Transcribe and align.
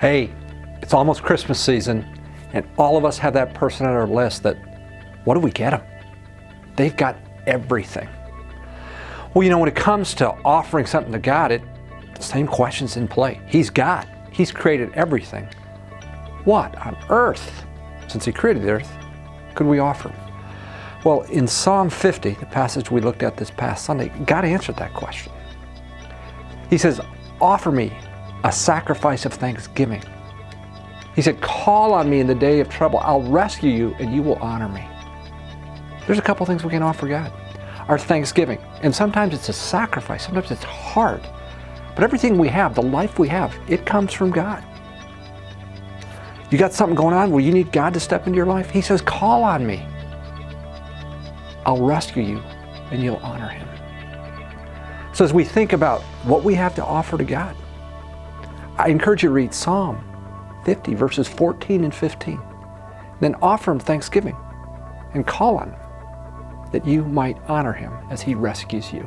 Hey, 0.00 0.30
it's 0.80 0.94
almost 0.94 1.22
Christmas 1.22 1.60
season, 1.60 2.06
and 2.54 2.66
all 2.78 2.96
of 2.96 3.04
us 3.04 3.18
have 3.18 3.34
that 3.34 3.52
person 3.52 3.84
on 3.84 3.92
our 3.92 4.06
list 4.06 4.42
that, 4.44 4.56
what 5.24 5.34
do 5.34 5.40
we 5.40 5.50
get 5.50 5.72
them? 5.72 5.82
They've 6.74 6.96
got 6.96 7.18
everything. 7.46 8.08
Well, 9.34 9.44
you 9.44 9.50
know, 9.50 9.58
when 9.58 9.68
it 9.68 9.76
comes 9.76 10.14
to 10.14 10.30
offering 10.42 10.86
something 10.86 11.12
to 11.12 11.18
God, 11.18 11.52
it 11.52 11.60
the 12.14 12.22
same 12.22 12.46
questions 12.46 12.96
in 12.96 13.08
play. 13.08 13.42
He's 13.46 13.68
God. 13.68 14.08
He's 14.32 14.50
created 14.50 14.90
everything. 14.94 15.46
What 16.44 16.74
on 16.78 16.96
earth, 17.10 17.66
since 18.08 18.24
He 18.24 18.32
created 18.32 18.62
the 18.62 18.70
earth, 18.70 18.90
could 19.54 19.66
we 19.66 19.80
offer? 19.80 20.14
Well, 21.04 21.22
in 21.24 21.46
Psalm 21.46 21.90
50, 21.90 22.30
the 22.30 22.46
passage 22.46 22.90
we 22.90 23.02
looked 23.02 23.22
at 23.22 23.36
this 23.36 23.50
past 23.50 23.84
Sunday, 23.84 24.08
God 24.24 24.46
answered 24.46 24.76
that 24.78 24.94
question. 24.94 25.30
He 26.70 26.78
says, 26.78 27.02
Offer 27.42 27.70
me 27.70 27.92
a 28.44 28.52
sacrifice 28.52 29.26
of 29.26 29.32
thanksgiving. 29.34 30.02
He 31.14 31.22
said, 31.22 31.40
Call 31.40 31.92
on 31.92 32.08
me 32.08 32.20
in 32.20 32.26
the 32.26 32.34
day 32.34 32.60
of 32.60 32.68
trouble. 32.68 32.98
I'll 33.00 33.22
rescue 33.22 33.70
you 33.70 33.94
and 33.98 34.14
you 34.14 34.22
will 34.22 34.36
honor 34.36 34.68
me. 34.68 34.86
There's 36.06 36.18
a 36.18 36.22
couple 36.22 36.46
things 36.46 36.64
we 36.64 36.70
can 36.70 36.82
offer 36.82 37.06
God 37.08 37.32
our 37.90 37.98
thanksgiving. 37.98 38.58
And 38.82 38.94
sometimes 38.94 39.34
it's 39.34 39.48
a 39.48 39.52
sacrifice, 39.52 40.24
sometimes 40.24 40.52
it's 40.52 40.62
hard. 40.62 41.20
But 41.96 42.04
everything 42.04 42.38
we 42.38 42.46
have, 42.48 42.76
the 42.76 42.82
life 42.82 43.18
we 43.18 43.26
have, 43.28 43.54
it 43.68 43.84
comes 43.84 44.12
from 44.12 44.30
God. 44.30 44.64
You 46.50 46.58
got 46.58 46.72
something 46.72 46.94
going 46.94 47.14
on 47.14 47.32
where 47.32 47.42
you 47.42 47.52
need 47.52 47.72
God 47.72 47.92
to 47.94 48.00
step 48.00 48.26
into 48.26 48.36
your 48.36 48.46
life? 48.46 48.70
He 48.70 48.80
says, 48.80 49.00
Call 49.02 49.42
on 49.42 49.66
me. 49.66 49.84
I'll 51.66 51.82
rescue 51.82 52.22
you 52.22 52.38
and 52.92 53.02
you'll 53.02 53.16
honor 53.16 53.48
him. 53.48 53.66
So, 55.12 55.24
as 55.24 55.32
we 55.32 55.44
think 55.44 55.72
about 55.72 56.02
what 56.24 56.44
we 56.44 56.54
have 56.54 56.74
to 56.76 56.84
offer 56.84 57.18
to 57.18 57.24
God, 57.24 57.56
I 58.80 58.88
encourage 58.88 59.22
you 59.22 59.28
to 59.28 59.34
read 59.34 59.52
Psalm 59.52 60.02
50, 60.64 60.94
verses 60.94 61.28
14 61.28 61.84
and 61.84 61.94
15. 61.94 62.40
Then 63.20 63.34
offer 63.42 63.72
him 63.72 63.78
thanksgiving 63.78 64.36
and 65.12 65.26
call 65.26 65.58
on 65.58 65.72
him 65.72 65.80
that 66.72 66.86
you 66.86 67.04
might 67.04 67.36
honor 67.46 67.74
him 67.74 67.92
as 68.10 68.22
he 68.22 68.34
rescues 68.34 68.90
you. 68.90 69.06